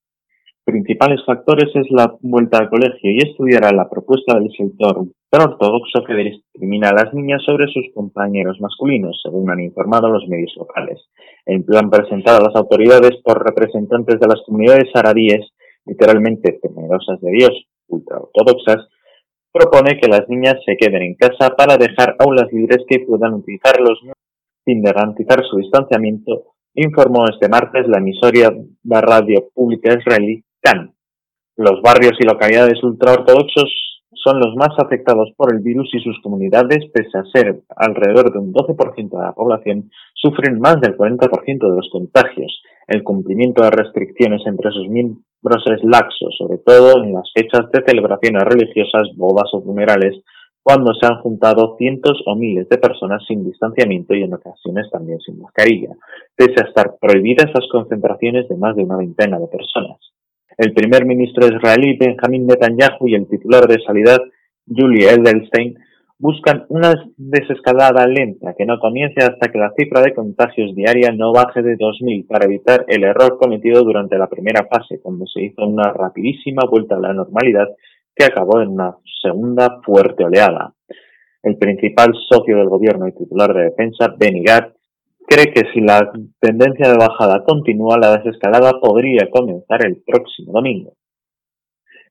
principales 0.62 1.24
factores 1.24 1.74
es 1.74 1.86
la 1.88 2.14
vuelta 2.20 2.58
al 2.58 2.68
colegio 2.68 3.10
y 3.10 3.16
estudiará 3.26 3.72
la 3.72 3.88
propuesta 3.88 4.38
del 4.38 4.50
sector 4.52 5.06
ortodoxo 5.32 6.04
que 6.06 6.14
discrimina 6.16 6.90
a 6.90 6.92
las 6.92 7.14
niñas 7.14 7.42
sobre 7.46 7.66
sus 7.68 7.86
compañeros 7.94 8.60
masculinos, 8.60 9.18
según 9.22 9.50
han 9.50 9.60
informado 9.60 10.10
los 10.10 10.28
medios 10.28 10.52
locales. 10.58 11.00
El 11.46 11.64
plan 11.64 11.88
presentado 11.88 12.40
a 12.44 12.48
las 12.48 12.56
autoridades 12.56 13.16
por 13.24 13.42
representantes 13.42 14.20
de 14.20 14.26
las 14.26 14.42
comunidades 14.44 14.90
árabes, 14.94 15.48
literalmente 15.86 16.58
temerosas 16.60 17.18
de 17.22 17.30
Dios, 17.30 17.64
ultraortodoxas, 17.88 18.86
propone 19.56 19.98
que 19.98 20.08
las 20.08 20.28
niñas 20.28 20.56
se 20.66 20.76
queden 20.76 21.02
en 21.02 21.14
casa 21.14 21.56
para 21.56 21.78
dejar 21.78 22.16
aulas 22.18 22.52
libres 22.52 22.84
que 22.88 23.00
puedan 23.00 23.34
utilizar 23.34 23.80
los 23.80 23.98
sin 24.66 24.82
garantizar 24.82 25.42
su 25.48 25.58
distanciamiento, 25.58 26.56
informó 26.74 27.24
este 27.30 27.48
martes 27.48 27.86
la 27.86 27.98
emisora 27.98 28.50
de 28.50 29.00
radio 29.00 29.48
pública 29.54 29.96
israelí 29.96 30.44
CAN. 30.60 30.92
Los 31.56 31.80
barrios 31.80 32.18
y 32.18 32.26
localidades 32.26 32.82
ultraortodoxos 32.82 33.70
son 34.12 34.40
los 34.40 34.54
más 34.56 34.76
afectados 34.78 35.32
por 35.36 35.54
el 35.54 35.60
virus 35.60 35.88
y 35.94 36.00
sus 36.00 36.20
comunidades, 36.20 36.90
pese 36.92 37.16
a 37.16 37.24
ser 37.32 37.62
alrededor 37.76 38.32
de 38.32 38.40
un 38.40 38.52
12% 38.52 39.10
de 39.10 39.24
la 39.24 39.32
población, 39.32 39.90
sufren 40.14 40.58
más 40.58 40.80
del 40.80 40.96
40% 40.96 41.70
de 41.70 41.76
los 41.76 41.88
contagios. 41.90 42.60
El 42.88 43.04
cumplimiento 43.04 43.62
de 43.62 43.70
restricciones 43.70 44.42
entre 44.46 44.70
sus 44.72 44.88
miembros 45.46 45.64
es 45.78 45.84
laxo, 45.84 46.30
sobre 46.36 46.58
todo 46.58 47.02
en 47.02 47.14
las 47.14 47.30
fechas 47.32 47.70
de 47.72 47.82
celebraciones 47.86 48.42
religiosas, 48.44 49.16
bodas 49.16 49.48
o 49.52 49.62
funerales, 49.62 50.22
cuando 50.62 50.92
se 50.94 51.06
han 51.06 51.20
juntado 51.20 51.76
cientos 51.78 52.20
o 52.26 52.34
miles 52.34 52.68
de 52.68 52.78
personas 52.78 53.22
sin 53.26 53.44
distanciamiento 53.44 54.14
y 54.14 54.22
en 54.22 54.34
ocasiones 54.34 54.90
también 54.90 55.20
sin 55.20 55.40
mascarilla, 55.40 55.90
pese 56.34 56.54
a 56.58 56.68
estar 56.68 56.96
prohibidas 57.00 57.46
las 57.54 57.68
concentraciones 57.70 58.48
de 58.48 58.56
más 58.56 58.74
de 58.74 58.82
una 58.82 58.96
veintena 58.96 59.38
de 59.38 59.46
personas. 59.46 59.98
El 60.58 60.72
primer 60.72 61.04
ministro 61.04 61.46
israelí 61.46 61.96
Benjamin 61.96 62.46
Netanyahu 62.46 63.06
y 63.06 63.14
el 63.14 63.28
titular 63.28 63.68
de 63.68 63.78
Sanidad 63.86 64.18
Julie 64.66 65.08
Edelstein 65.08 65.78
buscan 66.18 66.64
una 66.68 66.94
desescalada 67.16 68.06
lenta 68.06 68.54
que 68.56 68.64
no 68.64 68.78
comience 68.78 69.22
hasta 69.22 69.50
que 69.50 69.58
la 69.58 69.72
cifra 69.76 70.00
de 70.00 70.14
contagios 70.14 70.74
diaria 70.74 71.12
no 71.12 71.32
baje 71.32 71.62
de 71.62 71.76
2.000 71.76 72.26
para 72.26 72.46
evitar 72.46 72.84
el 72.88 73.04
error 73.04 73.38
cometido 73.38 73.82
durante 73.82 74.16
la 74.16 74.28
primera 74.28 74.66
fase, 74.66 75.00
cuando 75.02 75.26
se 75.26 75.42
hizo 75.42 75.66
una 75.66 75.92
rapidísima 75.92 76.62
vuelta 76.68 76.96
a 76.96 77.00
la 77.00 77.12
normalidad 77.12 77.68
que 78.14 78.24
acabó 78.24 78.62
en 78.62 78.68
una 78.70 78.96
segunda 79.22 79.80
fuerte 79.84 80.24
oleada. 80.24 80.72
El 81.42 81.58
principal 81.58 82.12
socio 82.28 82.56
del 82.56 82.68
gobierno 82.68 83.06
y 83.06 83.12
titular 83.12 83.52
de 83.52 83.64
defensa, 83.64 84.14
Benny 84.18 84.42
cree 85.28 85.52
que 85.52 85.70
si 85.72 85.80
la 85.80 86.10
tendencia 86.40 86.88
de 86.90 86.96
bajada 86.96 87.44
continúa, 87.44 87.98
la 87.98 88.16
desescalada 88.16 88.80
podría 88.80 89.28
comenzar 89.30 89.84
el 89.84 90.02
próximo 90.04 90.52
domingo. 90.52 90.94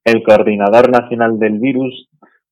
El 0.03 0.21
coordinador 0.21 0.91
nacional 0.91 1.39
del 1.39 1.59
virus, 1.59 2.07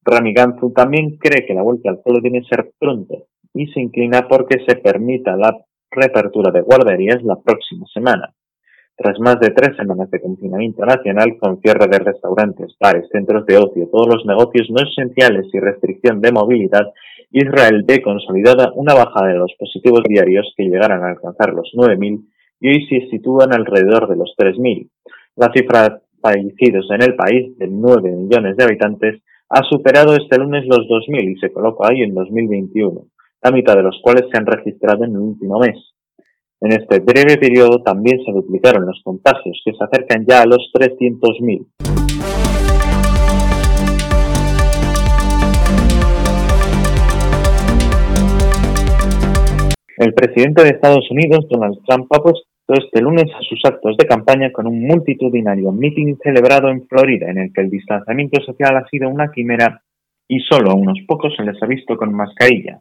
Rami 0.06 0.34
Ganzu, 0.34 0.72
también 0.74 1.18
cree 1.18 1.46
que 1.46 1.54
la 1.54 1.62
vuelta 1.62 1.90
al 1.90 2.00
pueblo 2.00 2.22
tiene 2.22 2.42
que 2.42 2.56
ser 2.56 2.72
pronto 2.80 3.28
y 3.54 3.68
se 3.68 3.82
inclina 3.82 4.28
porque 4.28 4.58
se 4.68 4.76
permita 4.76 5.36
la 5.36 5.56
reapertura 5.92 6.52
de 6.52 6.62
guarderías 6.62 7.24
la 7.24 7.40
próxima 7.40 7.86
semana. 7.94 8.34
Tras 8.96 9.20
más 9.20 9.40
de 9.40 9.50
tres 9.50 9.76
semanas 9.76 10.10
de 10.12 10.22
confinamiento 10.22 10.86
nacional, 10.86 11.38
con 11.40 11.60
cierre 11.62 11.88
de 11.88 11.98
restaurantes, 11.98 12.76
bares, 12.80 13.10
centros 13.12 13.46
de 13.48 13.58
ocio, 13.58 13.90
todos 13.92 14.08
los 14.08 14.26
negocios 14.26 14.70
no 14.70 14.84
esenciales 14.84 15.48
y 15.52 15.60
restricción 15.60 16.22
de 16.22 16.32
movilidad, 16.32 16.92
Israel 17.32 17.84
ve 17.88 18.04
consolidada 18.04 18.72
una 18.76 18.94
bajada 18.94 19.30
de 19.30 19.40
los 19.40 19.52
positivos 19.58 20.04
diarios 20.08 20.54
que 20.56 20.66
llegaran 20.66 21.04
a 21.04 21.10
alcanzar 21.10 21.54
los 21.54 21.72
9.000 21.76 22.24
y 22.60 22.68
hoy 22.68 22.86
se 22.88 23.10
sitúan 23.10 23.52
alrededor 23.52 24.08
de 24.08 24.16
los 24.16 24.36
3.000. 24.38 24.88
La 25.38 25.52
cifra 25.52 25.90
de 25.90 25.96
fallecidos 26.22 26.86
en 26.92 27.02
el 27.02 27.16
país, 27.16 27.58
de 27.58 27.68
9 27.68 28.12
millones 28.12 28.56
de 28.56 28.64
habitantes, 28.64 29.23
ha 29.56 29.62
superado 29.70 30.16
este 30.16 30.40
lunes 30.40 30.66
los 30.66 30.80
2.000 30.80 31.32
y 31.32 31.40
se 31.40 31.54
coloca 31.54 31.88
ahí 31.88 32.02
en 32.02 32.16
2021, 32.16 33.06
la 33.44 33.52
mitad 33.52 33.76
de 33.76 33.84
los 33.84 34.00
cuales 34.02 34.24
se 34.32 34.38
han 34.40 34.48
registrado 34.48 35.04
en 35.06 35.12
el 35.12 35.20
último 35.20 35.60
mes. 35.60 35.78
En 36.60 36.72
este 36.72 37.00
breve 37.00 37.38
periodo 37.38 37.84
también 37.84 38.18
se 38.26 38.32
duplicaron 38.32 38.88
los 38.88 39.00
contagios, 39.04 39.62
que 39.64 39.74
se 39.74 39.84
acercan 39.84 40.26
ya 40.28 40.42
a 40.42 40.48
los 40.48 40.72
300.000. 40.74 41.68
El 49.98 50.14
presidente 50.16 50.64
de 50.64 50.70
Estados 50.70 51.06
Unidos, 51.12 51.46
Donald 51.48 51.78
Trump, 51.88 52.08
ha 52.10 52.24
puesto 52.24 52.53
este 52.68 53.02
lunes 53.02 53.26
a 53.36 53.42
sus 53.42 53.60
actos 53.66 53.98
de 53.98 54.08
campaña 54.08 54.52
con 54.52 54.68
un 54.68 54.88
multitudinario 54.88 55.72
meeting 55.72 56.16
celebrado 56.24 56.70
en 56.70 56.88
Florida, 56.88 57.30
en 57.30 57.38
el 57.38 57.54
que 57.54 57.62
el 57.62 57.70
distanciamiento 57.70 58.42
social 58.42 58.78
ha 58.78 58.88
sido 58.88 59.10
una 59.10 59.32
quimera 59.32 59.82
y 60.28 60.40
solo 60.40 60.72
a 60.72 60.76
unos 60.76 61.00
pocos 61.06 61.34
se 61.36 61.44
les 61.44 61.62
ha 61.62 61.68
visto 61.68 61.98
con 61.98 62.14
mascarilla. 62.14 62.80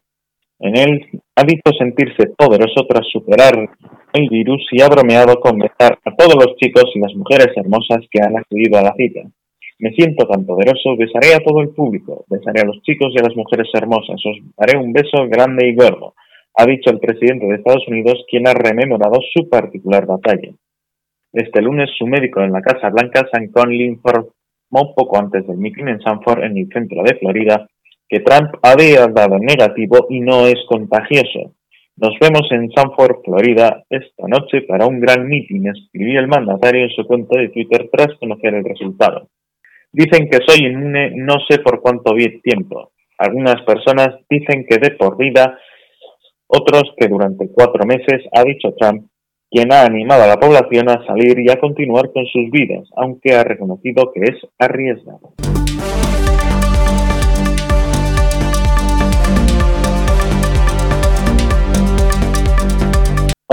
En 0.60 0.76
él 0.76 1.08
ha 1.34 1.42
visto 1.42 1.72
sentirse 1.76 2.28
poderoso 2.38 2.86
tras 2.88 3.06
superar 3.10 3.68
el 4.12 4.28
virus 4.28 4.64
y 4.70 4.80
ha 4.80 4.88
bromeado 4.88 5.40
con 5.40 5.58
besar 5.58 5.98
a 6.04 6.14
todos 6.14 6.36
los 6.36 6.54
chicos 6.56 6.84
y 6.94 7.00
las 7.00 7.14
mujeres 7.14 7.48
hermosas 7.56 8.06
que 8.08 8.20
han 8.22 8.38
acudido 8.38 8.78
a 8.78 8.82
la 8.82 8.94
cita. 8.94 9.22
Me 9.80 9.90
siento 9.90 10.24
tan 10.28 10.46
poderoso, 10.46 10.96
besaré 10.96 11.34
a 11.34 11.42
todo 11.42 11.60
el 11.60 11.70
público, 11.70 12.24
besaré 12.28 12.60
a 12.60 12.66
los 12.66 12.80
chicos 12.82 13.12
y 13.12 13.18
a 13.18 13.26
las 13.26 13.34
mujeres 13.34 13.66
hermosas, 13.74 14.20
os 14.24 14.38
daré 14.56 14.78
un 14.78 14.92
beso 14.92 15.26
grande 15.28 15.66
y 15.66 15.74
gordo, 15.74 16.14
ha 16.54 16.66
dicho 16.66 16.90
el 16.90 16.98
presidente 16.98 17.46
de 17.46 17.56
Estados 17.56 17.86
Unidos, 17.88 18.24
quien 18.30 18.46
ha 18.46 18.54
rememorado 18.54 19.20
su 19.32 19.48
particular 19.48 20.06
batalla. 20.06 20.50
Este 21.32 21.62
lunes, 21.62 21.90
su 21.96 22.06
médico 22.06 22.42
en 22.42 22.52
la 22.52 22.60
Casa 22.60 22.90
Blanca, 22.90 23.26
San 23.32 23.48
Conley, 23.48 23.84
informó 23.84 24.94
poco 24.94 25.18
antes 25.18 25.46
del 25.46 25.56
meeting 25.56 25.88
en 25.88 26.00
Sanford, 26.00 26.44
en 26.44 26.58
el 26.58 26.68
centro 26.68 27.02
de 27.02 27.16
Florida, 27.16 27.66
que 28.08 28.20
Trump 28.20 28.56
había 28.62 29.06
dado 29.06 29.38
negativo 29.38 30.06
y 30.10 30.20
no 30.20 30.46
es 30.46 30.58
contagioso. 30.68 31.54
Nos 31.96 32.18
vemos 32.20 32.46
en 32.50 32.70
Sanford, 32.72 33.22
Florida, 33.24 33.84
esta 33.88 34.26
noche 34.28 34.62
para 34.62 34.86
un 34.86 35.00
gran 35.00 35.26
meeting, 35.26 35.66
escribió 35.66 36.20
el 36.20 36.28
mandatario 36.28 36.84
en 36.84 36.90
su 36.90 37.06
cuenta 37.06 37.38
de 37.38 37.48
Twitter 37.48 37.88
tras 37.90 38.14
conocer 38.18 38.54
el 38.54 38.64
resultado. 38.64 39.28
Dicen 39.92 40.28
que 40.30 40.38
soy 40.46 40.66
inmune 40.66 41.12
no 41.16 41.36
sé 41.48 41.58
por 41.60 41.80
cuánto 41.80 42.14
tiempo. 42.42 42.92
Algunas 43.18 43.62
personas 43.62 44.08
dicen 44.28 44.66
que 44.68 44.78
de 44.78 44.92
por 44.92 45.16
vida, 45.16 45.58
otros 46.54 46.82
que 46.98 47.08
durante 47.08 47.48
cuatro 47.50 47.86
meses, 47.86 48.28
ha 48.32 48.44
dicho 48.44 48.74
Trump, 48.78 49.06
quien 49.50 49.72
ha 49.72 49.84
animado 49.84 50.24
a 50.24 50.26
la 50.26 50.36
población 50.36 50.88
a 50.90 51.04
salir 51.06 51.38
y 51.40 51.50
a 51.50 51.58
continuar 51.58 52.12
con 52.12 52.26
sus 52.26 52.50
vidas, 52.50 52.86
aunque 52.96 53.34
ha 53.34 53.42
reconocido 53.42 54.12
que 54.12 54.20
es 54.20 54.36
arriesgado. 54.58 55.32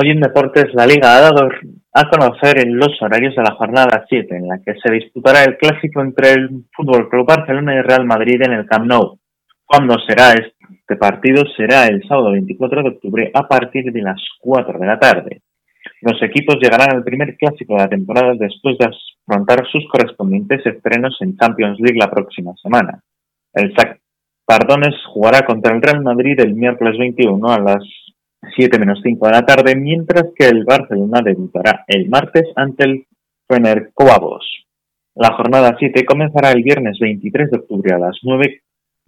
Hoy 0.02 0.12
en 0.12 0.20
Deportes 0.20 0.74
la 0.74 0.86
Liga 0.86 1.16
ha 1.16 1.22
dado 1.22 1.50
a 1.94 2.10
conocer 2.10 2.60
en 2.60 2.78
los 2.78 3.02
horarios 3.02 3.36
de 3.36 3.44
la 3.44 3.56
jornada 3.56 4.06
7, 4.10 4.36
en 4.36 4.48
la 4.48 4.60
que 4.60 4.74
se 4.82 4.92
disputará 4.94 5.44
el 5.44 5.58
clásico 5.58 6.02
entre 6.02 6.32
el 6.32 6.66
Fútbol 6.76 7.10
Club 7.10 7.28
Barcelona 7.28 7.76
y 7.76 7.82
Real 7.82 8.06
Madrid 8.06 8.42
en 8.42 8.54
el 8.54 8.66
Camp 8.66 8.86
Nou. 8.86 9.20
¿Cuándo 9.66 9.96
será 10.08 10.32
este 10.32 10.59
partido? 10.96 11.44
Será 11.56 11.88
el 11.88 12.02
sábado 12.08 12.32
24 12.32 12.84
de 12.84 12.90
octubre 12.90 13.32
a 13.34 13.48
partir 13.48 13.92
de 13.92 14.02
las 14.02 14.22
4 14.42 14.80
de 14.80 14.86
la 14.86 15.00
tarde. 15.00 15.42
Los 16.02 16.22
equipos 16.22 16.58
llegarán 16.62 16.94
al 16.94 17.04
primer 17.04 17.36
clásico 17.36 17.76
de 17.76 17.84
la 17.84 17.90
temporada 17.90 18.34
después 18.38 18.78
de 18.78 18.90
afrontar 19.28 19.66
sus 19.72 19.88
correspondientes 19.90 20.66
estrenos 20.66 21.18
en 21.22 21.38
Champions 21.38 21.80
League 21.80 22.00
la 22.00 22.10
próxima 22.10 22.54
semana. 22.62 23.02
El 23.54 23.74
SAC 23.76 24.00
Pardones 24.46 24.96
jugará 25.14 25.46
contra 25.46 25.76
el 25.76 25.82
Real 25.82 26.02
Madrid 26.02 26.40
el 26.40 26.56
miércoles 26.56 26.98
21 26.98 27.48
a 27.50 27.60
las 27.60 27.84
7 28.56 28.80
menos 28.80 29.00
5 29.04 29.28
de 29.28 29.32
la 29.32 29.46
tarde, 29.46 29.76
mientras 29.76 30.26
que 30.36 30.48
el 30.48 30.64
Barcelona 30.64 31.22
debutará 31.24 31.84
el 31.88 32.10
martes 32.10 32.46
ante 32.56 32.86
el 32.86 33.06
Fenerbahce. 33.48 34.66
La 35.16 35.34
jornada 35.34 35.76
7 35.78 36.06
comenzará 36.06 36.52
el 36.52 36.64
viernes 36.64 36.98
23 37.00 37.52
de 37.52 37.58
octubre 37.58 37.94
a 37.94 38.00
las 38.00 38.18
9 38.24 38.62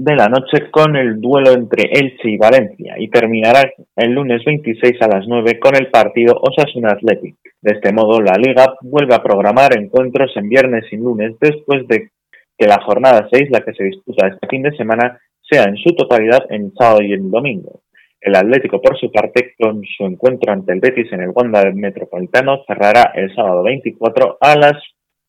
de 0.04 0.16
la 0.16 0.28
noche 0.28 0.72
con 0.72 0.96
el 0.96 1.22
duelo 1.22 1.52
entre 1.52 1.84
Elche 1.92 2.32
y 2.32 2.38
Valencia 2.38 2.96
y 2.98 3.08
terminará 3.10 3.72
el 3.96 4.12
lunes 4.12 4.44
26 4.44 5.00
a 5.00 5.08
las 5.08 5.28
9 5.28 5.60
con 5.60 5.76
el 5.76 5.92
partido 5.92 6.42
Osasuna 6.42 6.94
Athletic. 6.94 7.36
De 7.62 7.76
este 7.76 7.94
modo, 7.94 8.20
la 8.20 8.34
Liga 8.34 8.74
vuelve 8.82 9.14
a 9.14 9.22
programar 9.22 9.78
encuentros 9.78 10.32
en 10.38 10.50
viernes 10.50 10.86
y 10.92 10.98
lunes 10.98 11.36
después 11.40 11.88
de 11.88 12.10
que 12.58 12.66
la 12.66 12.82
jornada 12.82 13.28
6, 13.32 13.50
la 13.52 13.62
que 13.62 13.74
se 13.74 13.84
disputa 13.84 14.28
este 14.28 14.48
fin 14.48 14.64
de 14.64 14.76
semana, 14.76 15.20
sea 15.48 15.66
en 15.66 15.78
su 15.78 15.94
totalidad 15.96 16.48
en 16.50 16.74
sábado 16.74 17.04
y 17.04 17.14
en 17.14 17.30
domingo. 17.30 17.82
El 18.20 18.36
Atlético, 18.36 18.82
por 18.82 18.98
su 19.00 19.12
parte, 19.12 19.54
con 19.60 19.84
su 19.84 20.06
encuentro 20.06 20.52
ante 20.52 20.74
el 20.74 20.80
Betis 20.80 21.14
en 21.14 21.22
el 21.22 21.30
Wanda 21.30 21.64
Metropolitano, 21.76 22.64
cerrará 22.66 23.12
el 23.14 23.34
sábado 23.36 23.62
24 23.62 24.38
a 24.42 24.56
las 24.56 24.82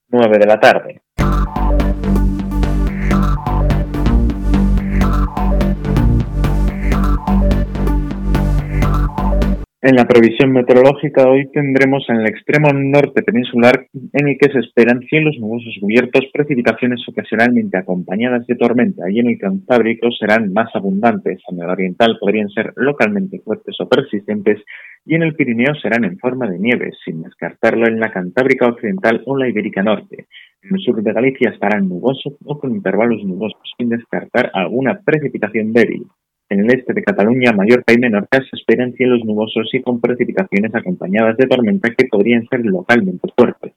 9 0.08 0.38
de 0.38 0.46
la 0.46 0.58
tarde. 0.58 1.00
En 9.84 9.96
la 9.96 10.06
previsión 10.06 10.52
meteorológica 10.52 11.28
hoy 11.28 11.50
tendremos 11.50 12.08
en 12.08 12.18
el 12.18 12.28
extremo 12.28 12.68
norte 12.72 13.20
peninsular 13.24 13.88
en 13.92 14.28
el 14.28 14.38
que 14.38 14.48
se 14.52 14.60
esperan 14.60 15.00
cielos 15.10 15.34
nubosos 15.40 15.74
cubiertos, 15.80 16.22
precipitaciones 16.32 17.00
ocasionalmente 17.08 17.76
acompañadas 17.76 18.46
de 18.46 18.54
tormenta 18.54 19.10
y 19.10 19.18
en 19.18 19.30
el 19.30 19.38
Cantábrico 19.38 20.08
serán 20.12 20.52
más 20.52 20.68
abundantes. 20.76 21.40
En 21.48 21.60
el 21.60 21.68
oriental 21.68 22.16
podrían 22.20 22.48
ser 22.50 22.72
localmente 22.76 23.40
fuertes 23.40 23.74
o 23.80 23.88
persistentes 23.88 24.62
y 25.04 25.16
en 25.16 25.24
el 25.24 25.34
Pirineo 25.34 25.74
serán 25.74 26.04
en 26.04 26.16
forma 26.16 26.48
de 26.48 26.60
nieve, 26.60 26.92
sin 27.04 27.20
descartarlo 27.20 27.88
en 27.88 27.98
la 27.98 28.12
Cantábrica 28.12 28.68
occidental 28.68 29.20
o 29.26 29.36
la 29.36 29.48
Ibérica 29.48 29.82
norte. 29.82 30.26
En 30.62 30.76
el 30.76 30.80
sur 30.80 31.02
de 31.02 31.12
Galicia 31.12 31.50
estarán 31.50 31.88
nubosos 31.88 32.34
o 32.44 32.56
con 32.60 32.72
intervalos 32.72 33.24
nubosos, 33.24 33.58
sin 33.76 33.88
descartar 33.88 34.48
alguna 34.54 35.00
precipitación 35.04 35.72
débil. 35.72 36.06
En 36.52 36.60
el 36.60 36.78
este 36.78 36.92
de 36.92 37.02
Cataluña, 37.02 37.50
Mallorca 37.52 37.94
y 37.94 37.98
Menorca 37.98 38.36
se 38.36 38.56
esperan 38.56 38.92
cielos 38.92 39.24
nubosos 39.24 39.70
y 39.72 39.80
con 39.80 40.02
precipitaciones 40.02 40.74
acompañadas 40.74 41.34
de 41.38 41.46
tormenta 41.46 41.88
que 41.96 42.04
podrían 42.04 42.46
ser 42.48 42.60
localmente 42.66 43.26
fuertes. 43.34 43.72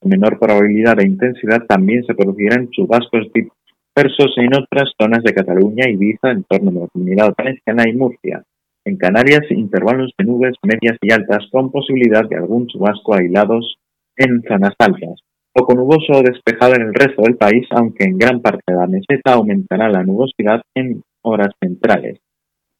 Con 0.00 0.10
menor 0.10 0.36
probabilidad 0.36 0.96
de 0.96 1.06
intensidad 1.06 1.64
también 1.68 2.02
se 2.04 2.14
producirán 2.14 2.68
chubascos 2.70 3.28
dispersos 3.32 4.34
en 4.38 4.54
otras 4.56 4.90
zonas 5.00 5.22
de 5.22 5.34
Cataluña, 5.34 5.88
Ibiza, 5.88 6.32
en 6.32 6.42
torno 6.42 6.70
a 6.70 6.82
la 6.82 6.88
comunidad 6.88 7.32
valenciana 7.38 7.84
y 7.88 7.92
Murcia. 7.92 8.42
En 8.84 8.96
Canarias, 8.96 9.42
intervalos 9.50 10.10
de 10.18 10.24
nubes 10.24 10.56
medias 10.64 10.98
y 11.02 11.12
altas 11.12 11.46
con 11.52 11.70
posibilidad 11.70 12.28
de 12.28 12.38
algún 12.38 12.66
chubasco 12.66 13.14
aislados 13.14 13.76
en 14.16 14.42
zonas 14.42 14.74
altas. 14.80 15.20
Poco 15.52 15.74
nuboso 15.74 16.12
o 16.12 16.22
despejado 16.22 16.74
en 16.74 16.82
el 16.82 16.94
resto 16.94 17.22
del 17.22 17.36
país, 17.36 17.68
aunque 17.70 18.02
en 18.02 18.18
gran 18.18 18.42
parte 18.42 18.64
de 18.66 18.74
la 18.74 18.88
meseta 18.88 19.34
aumentará 19.34 19.88
la 19.88 20.02
nubosidad 20.02 20.60
en 20.74 21.04
horas 21.26 21.54
centrales. 21.60 22.20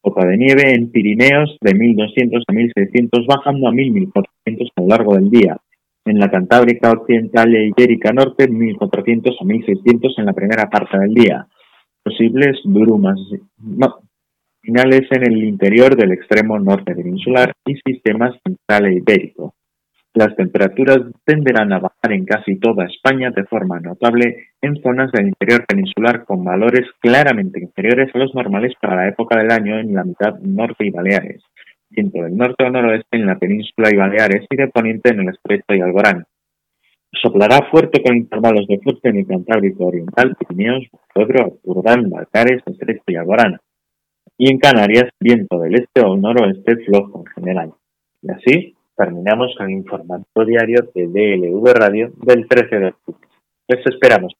Cota 0.01 0.25
de 0.25 0.37
nieve 0.37 0.73
en 0.73 0.91
Pirineos 0.91 1.57
de 1.61 1.73
1200 1.73 2.43
a 2.47 2.53
1600, 2.53 3.25
bajando 3.27 3.67
a 3.67 3.71
1000-1400 3.71 4.71
a 4.75 4.81
lo 4.81 4.87
largo 4.87 5.15
del 5.15 5.29
día. 5.29 5.57
En 6.05 6.19
la 6.19 6.31
Cantábrica 6.31 6.91
Occidental 6.91 7.53
e 7.53 7.67
Ibérica 7.67 8.13
Norte, 8.13 8.47
1400 8.47 9.35
a 9.39 9.43
1600 9.43 10.19
en 10.19 10.25
la 10.25 10.33
primera 10.33 10.69
parte 10.69 10.97
del 10.97 11.13
día. 11.13 11.45
Posibles 12.03 12.61
brumas 12.63 13.19
finales 14.61 15.01
en 15.11 15.23
el 15.25 15.43
interior 15.43 15.95
del 15.95 16.13
extremo 16.13 16.57
norte 16.59 16.95
peninsular 16.95 17.53
y 17.65 17.75
sistemas 17.85 18.35
central 18.43 18.85
e 18.85 18.95
ibérico. 18.95 19.56
Las 20.17 20.35
temperaturas 20.35 20.97
tenderán 21.25 21.71
a 21.73 21.77
bajar 21.77 22.11
en 22.11 22.25
casi 22.25 22.57
toda 22.57 22.85
España 22.85 23.29
de 23.29 23.43
forma 23.43 23.79
notable 23.79 24.47
en 24.63 24.75
zonas 24.81 25.11
del 25.11 25.27
interior 25.27 25.63
peninsular 25.67 26.25
con 26.25 26.43
valores 26.43 26.87
claramente 26.99 27.61
inferiores 27.61 28.09
a 28.15 28.17
los 28.17 28.33
normales 28.33 28.73
para 28.81 28.95
la 28.95 29.09
época 29.09 29.37
del 29.37 29.51
año 29.51 29.77
en 29.77 29.93
la 29.93 30.03
mitad 30.03 30.39
norte 30.39 30.87
y 30.87 30.89
Baleares, 30.89 31.43
viento 31.91 32.23
del 32.23 32.35
norte 32.35 32.63
o 32.63 32.69
noroeste 32.71 33.15
en 33.15 33.27
la 33.27 33.37
península 33.37 33.91
y 33.93 33.95
Baleares 33.95 34.47
y 34.49 34.55
de 34.55 34.67
poniente 34.69 35.11
en 35.11 35.19
el 35.19 35.29
estrecho 35.29 35.75
y 35.75 35.81
Alborán. 35.81 36.25
Soplará 37.21 37.69
fuerte 37.69 38.01
con 38.01 38.17
intervalos 38.17 38.65
de 38.65 38.79
fuerte 38.79 39.09
en 39.09 39.17
el 39.17 39.27
Cantábrico 39.27 39.85
Oriental, 39.85 40.35
Pirineos, 40.35 40.87
Pueblo, 41.13 41.59
Urdán, 41.63 42.09
Balcares, 42.09 42.63
Estrecho 42.65 43.03
y 43.05 43.17
Alborán. 43.17 43.59
Y 44.35 44.49
en 44.49 44.57
Canarias, 44.57 45.11
viento 45.19 45.59
del 45.59 45.75
este 45.75 46.01
o 46.01 46.17
noroeste 46.17 46.75
flojo 46.77 47.19
en 47.19 47.25
general. 47.35 47.73
Y 48.23 48.31
así, 48.31 48.76
terminamos 48.97 49.53
con 49.57 49.67
el 49.67 49.73
informativo 49.73 50.45
diario 50.45 50.89
de 50.93 51.07
DLV 51.07 51.65
Radio 51.73 52.11
del 52.17 52.47
13 52.47 52.75
de 52.79 52.87
octubre. 52.87 53.27
Les 53.67 53.85
esperamos. 53.85 54.33